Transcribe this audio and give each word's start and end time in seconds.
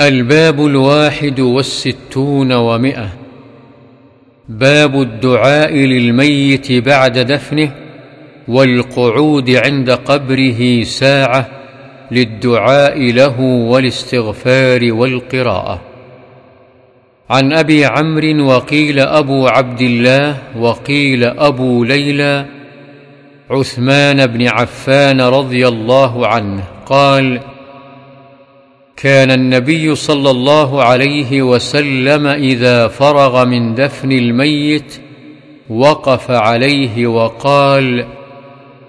الباب 0.00 0.66
الواحد 0.66 1.40
والستون 1.40 2.52
ومئة. 2.52 3.08
باب 4.48 5.00
الدعاء 5.00 5.72
للميت 5.74 6.72
بعد 6.72 7.18
دفنه 7.18 7.72
والقعود 8.48 9.50
عند 9.50 9.90
قبره 9.90 10.82
ساعة 10.82 11.48
للدعاء 12.10 12.98
له 12.98 13.40
والاستغفار 13.40 14.92
والقراءة. 14.92 15.80
عن 17.30 17.52
أبي 17.52 17.84
عمرو 17.84 18.46
وقيل 18.46 19.00
أبو 19.00 19.46
عبد 19.46 19.80
الله 19.80 20.38
وقيل 20.58 21.24
أبو 21.24 21.84
ليلى 21.84 22.46
عثمان 23.50 24.26
بن 24.26 24.48
عفان 24.48 25.20
رضي 25.20 25.68
الله 25.68 26.26
عنه 26.26 26.64
قال 26.86 27.40
كان 28.96 29.30
النبي 29.30 29.94
صلى 29.94 30.30
الله 30.30 30.82
عليه 30.82 31.42
وسلم 31.42 32.26
إذا 32.26 32.88
فرغ 32.88 33.44
من 33.44 33.74
دفن 33.74 34.12
الميت 34.12 35.00
وقف 35.68 36.30
عليه 36.30 37.06
وقال 37.06 38.06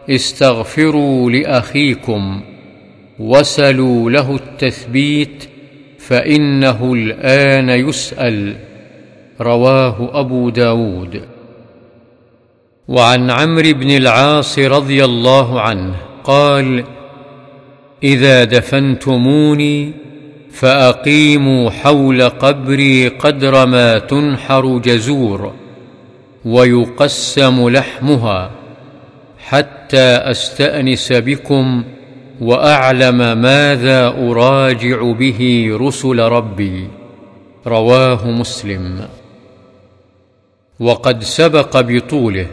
استغفروا 0.09 1.31
لأخيكم 1.31 2.41
وسلوا 3.19 4.09
له 4.09 4.35
التثبيت 4.35 5.49
فإنه 5.99 6.93
الآن 6.93 7.69
يسأل 7.69 8.55
رواه 9.41 10.19
أبو 10.19 10.49
داود. 10.49 11.21
وعن 12.87 13.31
عمرو 13.31 13.73
بن 13.73 13.89
العاص 13.89 14.59
رضي 14.59 15.05
الله 15.05 15.61
عنه 15.61 15.95
قال 16.23 16.83
إذا 18.03 18.43
دفنتموني 18.43 19.93
فأقيموا 20.51 21.69
حول 21.69 22.29
قبري 22.29 23.07
قدر 23.07 23.65
ما 23.65 23.99
تنحر 23.99 24.77
جزور 24.77 25.53
ويقسم 26.45 27.69
لحمها 27.69 28.51
حتى 29.39 29.97
أستأنس 29.97 31.13
بكم 31.13 31.83
وأعلم 32.41 33.41
ماذا 33.41 34.07
أراجع 34.07 35.11
به 35.11 35.69
رسل 35.81 36.19
ربي. 36.19 36.87
رواه 37.67 38.31
مسلم. 38.31 39.07
وقد 40.79 41.23
سبق 41.23 41.81
بطوله 41.81 42.47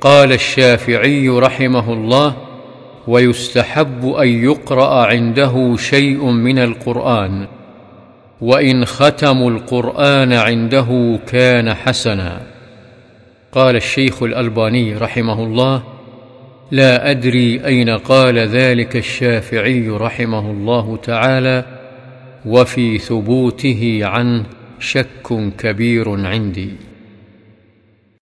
قال 0.00 0.32
الشافعي 0.32 1.28
رحمه 1.28 1.92
الله 1.92 2.36
ويستحب 3.06 4.06
أن 4.06 4.28
يقرأ 4.28 5.06
عنده 5.06 5.76
شيء 5.76 6.24
من 6.24 6.58
القرآن 6.58 7.46
وإن 8.40 8.84
ختموا 8.84 9.50
القرآن 9.50 10.32
عنده 10.32 11.18
كان 11.26 11.74
حسنا. 11.74 12.42
قال 13.52 13.76
الشيخ 13.76 14.22
الألباني 14.22 14.94
رحمه 14.94 15.44
الله 15.44 15.82
لا 16.70 17.10
أدري 17.10 17.66
أين 17.66 17.90
قال 17.90 18.38
ذلك 18.38 18.96
الشافعي 18.96 19.88
رحمه 19.88 20.50
الله 20.50 20.96
تعالى 20.96 21.64
وفي 22.46 22.98
ثبوته 22.98 24.00
عنه 24.02 24.44
شك 24.78 25.52
كبير 25.58 26.26
عندي. 26.26 26.91